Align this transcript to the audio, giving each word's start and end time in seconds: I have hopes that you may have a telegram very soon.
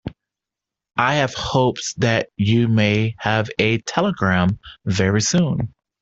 I 0.97 1.13
have 1.17 1.35
hopes 1.35 1.93
that 1.99 2.29
you 2.35 2.67
may 2.67 3.13
have 3.19 3.51
a 3.59 3.77
telegram 3.83 4.57
very 4.83 5.21
soon. 5.21 5.75